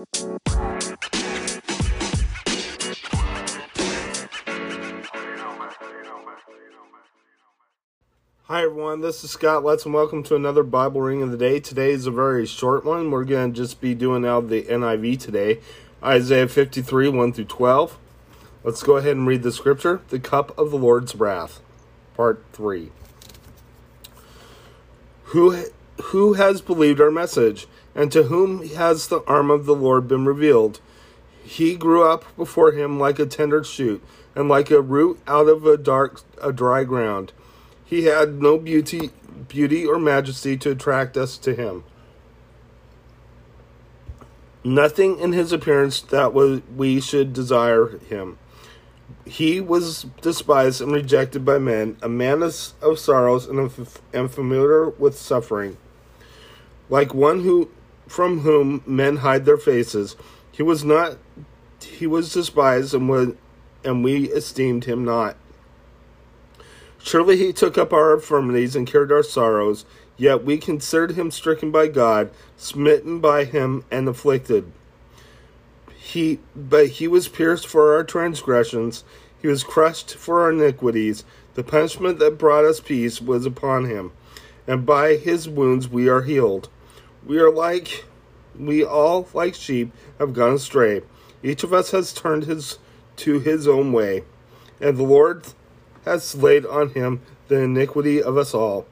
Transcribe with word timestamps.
Hi 0.00 0.06
everyone, 8.62 9.02
this 9.02 9.22
is 9.22 9.30
Scott 9.30 9.62
Let's 9.62 9.84
and 9.84 9.92
welcome 9.92 10.22
to 10.22 10.34
another 10.34 10.62
Bible 10.62 11.02
Ring 11.02 11.20
of 11.20 11.30
the 11.30 11.36
Day. 11.36 11.60
Today 11.60 11.90
is 11.90 12.06
a 12.06 12.10
very 12.10 12.46
short 12.46 12.86
one. 12.86 13.10
We're 13.10 13.24
going 13.24 13.52
to 13.52 13.56
just 13.56 13.82
be 13.82 13.94
doing 13.94 14.24
out 14.24 14.48
the 14.48 14.62
NIV 14.62 15.20
today. 15.20 15.60
Isaiah 16.02 16.48
53, 16.48 17.10
1 17.10 17.32
through 17.34 17.44
12. 17.44 17.98
Let's 18.64 18.82
go 18.82 18.96
ahead 18.96 19.18
and 19.18 19.26
read 19.26 19.42
the 19.42 19.52
scripture. 19.52 20.00
The 20.08 20.18
cup 20.18 20.56
of 20.58 20.70
the 20.70 20.78
Lord's 20.78 21.14
wrath, 21.14 21.60
part 22.14 22.42
3. 22.54 22.90
Who, 25.24 25.66
who 26.00 26.34
has 26.34 26.60
believed 26.60 27.00
our 27.00 27.10
message, 27.10 27.66
and 27.94 28.10
to 28.12 28.24
whom 28.24 28.66
has 28.68 29.08
the 29.08 29.22
arm 29.26 29.50
of 29.50 29.66
the 29.66 29.74
Lord 29.74 30.08
been 30.08 30.24
revealed? 30.24 30.80
He 31.42 31.76
grew 31.76 32.04
up 32.04 32.24
before 32.36 32.72
him 32.72 32.98
like 32.98 33.18
a 33.18 33.26
tender 33.26 33.64
shoot, 33.64 34.02
and 34.34 34.48
like 34.48 34.70
a 34.70 34.80
root 34.80 35.20
out 35.26 35.48
of 35.48 35.66
a 35.66 35.76
dark, 35.76 36.22
a 36.40 36.52
dry 36.52 36.84
ground. 36.84 37.32
He 37.84 38.04
had 38.04 38.40
no 38.40 38.58
beauty, 38.58 39.10
beauty 39.48 39.84
or 39.84 39.98
majesty 39.98 40.56
to 40.58 40.70
attract 40.70 41.16
us 41.16 41.36
to 41.38 41.54
him. 41.54 41.84
Nothing 44.62 45.18
in 45.18 45.32
his 45.32 45.52
appearance 45.52 46.00
that 46.02 46.34
was, 46.34 46.60
we 46.76 47.00
should 47.00 47.32
desire 47.32 47.98
him. 47.98 48.38
He 49.24 49.60
was 49.60 50.06
despised 50.20 50.80
and 50.80 50.92
rejected 50.92 51.44
by 51.44 51.58
men, 51.58 51.96
a 52.02 52.08
man 52.08 52.42
of, 52.42 52.54
of 52.82 52.98
sorrows 52.98 53.46
and, 53.46 53.58
of, 53.58 54.00
and 54.12 54.30
familiar 54.30 54.90
with 54.90 55.18
suffering. 55.18 55.78
Like 56.90 57.14
one 57.14 57.42
who 57.42 57.70
from 58.08 58.40
whom 58.40 58.82
men 58.84 59.18
hide 59.18 59.44
their 59.44 59.56
faces, 59.56 60.16
he 60.50 60.62
was 60.62 60.84
not 60.84 61.18
he 61.80 62.06
was 62.06 62.32
despised 62.32 62.92
and 62.92 63.08
was, 63.08 63.34
and 63.84 64.04
we 64.04 64.28
esteemed 64.30 64.84
him 64.84 65.04
not. 65.04 65.36
Surely 66.98 67.36
he 67.36 67.52
took 67.52 67.78
up 67.78 67.92
our 67.92 68.14
infirmities 68.14 68.76
and 68.76 68.86
carried 68.86 69.12
our 69.12 69.22
sorrows, 69.22 69.86
yet 70.16 70.44
we 70.44 70.58
considered 70.58 71.12
him 71.12 71.30
stricken 71.30 71.70
by 71.70 71.88
God, 71.88 72.30
smitten 72.56 73.20
by 73.20 73.44
him, 73.44 73.84
and 73.90 74.06
afflicted. 74.06 74.70
He, 75.96 76.40
but 76.54 76.88
he 76.88 77.08
was 77.08 77.28
pierced 77.28 77.66
for 77.66 77.94
our 77.94 78.04
transgressions, 78.04 79.04
he 79.40 79.48
was 79.48 79.64
crushed 79.64 80.14
for 80.14 80.42
our 80.42 80.50
iniquities. 80.50 81.24
The 81.54 81.64
punishment 81.64 82.18
that 82.18 82.36
brought 82.36 82.64
us 82.64 82.80
peace 82.80 83.22
was 83.22 83.46
upon 83.46 83.86
him, 83.86 84.12
and 84.66 84.84
by 84.84 85.16
his 85.16 85.48
wounds 85.48 85.88
we 85.88 86.08
are 86.08 86.22
healed. 86.22 86.68
We 87.24 87.38
are 87.38 87.50
like, 87.50 88.04
we 88.58 88.84
all, 88.84 89.28
like 89.34 89.54
sheep, 89.54 89.92
have 90.18 90.32
gone 90.32 90.54
astray. 90.54 91.02
Each 91.42 91.62
of 91.62 91.72
us 91.72 91.90
has 91.92 92.12
turned 92.12 92.44
his 92.44 92.78
to 93.16 93.38
his 93.38 93.68
own 93.68 93.92
way, 93.92 94.24
and 94.80 94.96
the 94.96 95.02
Lord 95.02 95.44
has 96.04 96.34
laid 96.34 96.64
on 96.64 96.90
him 96.90 97.20
the 97.48 97.60
iniquity 97.60 98.22
of 98.22 98.36
us 98.36 98.54
all. 98.54 98.86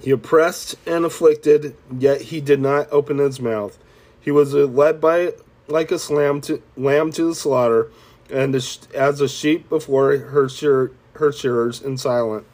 He 0.00 0.10
oppressed 0.10 0.76
and 0.86 1.04
afflicted, 1.04 1.76
yet 1.96 2.22
he 2.22 2.40
did 2.40 2.60
not 2.60 2.88
open 2.90 3.18
his 3.18 3.40
mouth. 3.40 3.78
He 4.20 4.30
was 4.30 4.54
led 4.54 5.00
by 5.00 5.34
like 5.68 5.92
a 5.92 6.12
lamb 6.12 6.40
to, 6.42 6.62
lamb 6.76 7.12
to 7.12 7.24
the 7.28 7.34
slaughter, 7.34 7.90
and 8.30 8.54
as 8.54 9.20
a 9.20 9.28
sheep 9.28 9.68
before 9.68 10.16
her, 10.16 10.48
shear, 10.48 10.90
her 11.14 11.32
shearers 11.32 11.80
in 11.80 11.98
silent. 11.98 12.46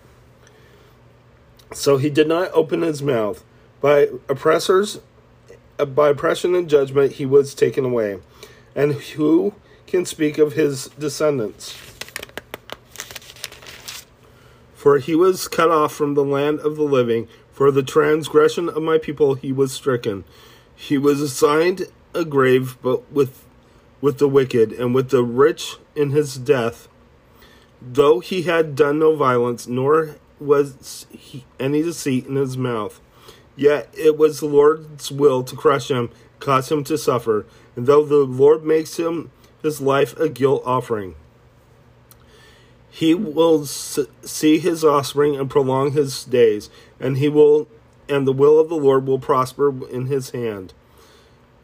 So 1.73 1.97
he 1.97 2.11
did 2.11 2.29
not 2.29 2.51
open 2.53 2.83
his 2.83 3.03
mouth. 3.03 3.45
By 3.81 4.09
oppressors, 4.29 5.01
by 5.77 6.09
oppression 6.09 6.55
and 6.55 6.69
judgment, 6.69 7.13
he 7.13 7.27
was 7.27 7.55
taken 7.55 7.85
away. 7.85 8.21
And 8.75 8.95
who 8.95 9.55
can 9.87 10.05
speak 10.05 10.39
of 10.39 10.55
his 10.55 10.89
descendants. 10.99 11.77
For 14.75 14.99
he 14.99 15.15
was 15.15 15.49
cut 15.49 15.71
off 15.71 15.93
from 15.93 16.15
the 16.15 16.25
land 16.25 16.61
of 16.61 16.77
the 16.77 16.83
living. 16.83 17.29
For 17.53 17.71
the 17.71 17.83
transgression 17.83 18.69
of 18.69 18.83
my 18.83 18.99
people 18.99 19.35
he 19.35 19.53
was 19.53 19.73
stricken. 19.73 20.25
He 20.75 20.97
was 20.97 21.21
assigned 21.21 21.89
a 22.15 22.25
grave, 22.25 22.79
but 22.83 23.11
with 23.13 23.45
with 24.01 24.19
the 24.19 24.29
wicked 24.29 24.73
and 24.73 24.95
with 24.95 25.11
the 25.11 25.25
rich 25.25 25.77
in 25.97 26.11
his 26.11 26.37
death. 26.37 26.87
Though 27.83 28.21
he 28.21 28.43
had 28.43 28.77
done 28.77 29.01
no 29.01 29.17
violence, 29.17 29.67
nor 29.67 30.17
was 30.41 31.07
he, 31.11 31.45
any 31.59 31.83
deceit 31.83 32.27
in 32.27 32.37
his 32.37 32.57
mouth, 32.57 33.01
yet 33.57 33.93
it 33.97 34.17
was 34.17 34.41
the 34.41 34.47
Lord's 34.47 35.11
will 35.11 35.43
to 35.45 35.57
crush 35.57 35.91
him, 35.91 36.11
cause 36.41 36.71
him 36.71 36.85
to 36.85 36.99
suffer. 36.99 37.47
And 37.77 37.87
though 37.87 38.05
the 38.05 38.25
Lord 38.25 38.65
makes 38.65 38.99
him 38.99 39.31
his 39.63 39.81
life 39.81 40.17
a 40.19 40.29
guilt 40.29 40.63
offering. 40.65 41.15
He 42.91 43.15
will 43.15 43.67
see 43.67 44.59
his 44.59 44.85
offspring 44.85 45.37
and 45.37 45.51
prolong 45.51 45.93
his 45.93 46.25
days, 46.25 46.71
and 46.99 47.19
he 47.19 47.29
will 47.29 47.69
and 48.09 48.27
the 48.27 48.33
will 48.33 48.59
of 48.59 48.69
the 48.69 48.77
Lord 48.77 49.07
will 49.07 49.19
prosper 49.19 49.87
in 49.89 50.07
his 50.07 50.31
hand. 50.31 50.73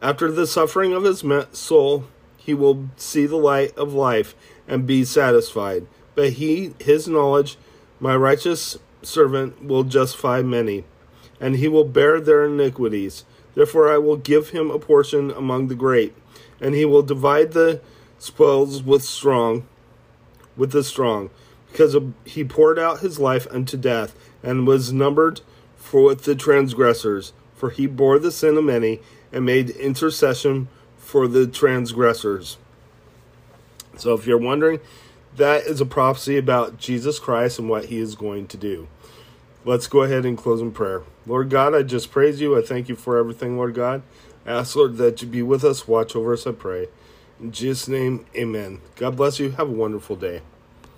After 0.01 0.31
the 0.31 0.45
suffering 0.45 0.93
of 0.93 1.03
his 1.03 1.23
soul, 1.53 2.05
he 2.37 2.53
will 2.53 2.89
see 2.95 3.25
the 3.25 3.37
light 3.37 3.75
of 3.75 3.93
life 3.93 4.35
and 4.67 4.85
be 4.85 5.03
satisfied. 5.03 5.87
But 6.13 6.33
he, 6.33 6.73
his 6.79 7.07
knowledge, 7.07 7.57
my 7.99 8.15
righteous 8.15 8.77
servant, 9.01 9.63
will 9.63 9.83
justify 9.83 10.41
many, 10.41 10.83
and 11.39 11.57
he 11.57 11.67
will 11.67 11.85
bear 11.85 12.19
their 12.19 12.45
iniquities. 12.45 13.23
Therefore, 13.53 13.91
I 13.91 13.97
will 13.97 14.17
give 14.17 14.49
him 14.49 14.69
a 14.69 14.79
portion 14.79 15.31
among 15.31 15.67
the 15.67 15.75
great 15.75 16.13
and 16.59 16.75
he 16.75 16.85
will 16.85 17.01
divide 17.01 17.51
the 17.51 17.81
spoils 18.17 18.83
with 18.83 19.03
strong, 19.03 19.65
with 20.55 20.71
the 20.71 20.83
strong, 20.83 21.29
because 21.71 21.95
he 22.23 22.43
poured 22.43 22.79
out 22.79 22.99
his 22.99 23.19
life 23.19 23.47
unto 23.51 23.77
death, 23.77 24.15
and 24.41 24.67
was 24.67 24.93
numbered 24.93 25.41
for 25.75 26.03
with 26.03 26.23
the 26.23 26.35
transgressors. 26.35 27.33
For 27.55 27.69
he 27.69 27.87
bore 27.87 28.19
the 28.19 28.31
sin 28.31 28.57
of 28.57 28.63
many, 28.63 29.01
and 29.31 29.45
made 29.45 29.69
intercession 29.71 30.67
for 30.97 31.27
the 31.27 31.47
transgressors. 31.47 32.57
So, 33.97 34.13
if 34.13 34.25
you're 34.25 34.37
wondering, 34.37 34.79
that 35.37 35.63
is 35.63 35.81
a 35.81 35.85
prophecy 35.85 36.37
about 36.37 36.77
Jesus 36.77 37.19
Christ 37.19 37.59
and 37.59 37.69
what 37.69 37.85
he 37.85 37.97
is 37.97 38.15
going 38.15 38.47
to 38.47 38.57
do. 38.57 38.87
Let's 39.63 39.87
go 39.87 40.03
ahead 40.03 40.25
and 40.25 40.37
close 40.37 40.61
in 40.61 40.71
prayer. 40.71 41.03
Lord 41.25 41.49
God, 41.49 41.73
I 41.73 41.81
just 41.81 42.11
praise 42.11 42.39
you. 42.39 42.57
I 42.57 42.61
thank 42.61 42.87
you 42.87 42.95
for 42.95 43.17
everything, 43.17 43.57
Lord 43.57 43.73
God. 43.73 44.03
I 44.45 44.51
ask, 44.51 44.75
Lord, 44.75 44.97
that 44.97 45.21
you 45.21 45.27
be 45.27 45.41
with 45.41 45.63
us, 45.63 45.87
watch 45.87 46.15
over 46.15 46.33
us, 46.33 46.45
I 46.45 46.51
pray. 46.51 46.87
In 47.39 47.51
Jesus' 47.51 47.87
name, 47.87 48.25
amen. 48.35 48.81
God 48.95 49.17
bless 49.17 49.39
you. 49.39 49.51
Have 49.51 49.69
a 49.69 49.73
wonderful 49.73 50.15
day. 50.15 50.41